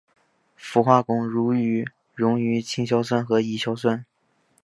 [0.57, 1.27] 氟化汞
[2.15, 4.03] 溶于氢氟酸和稀硝酸。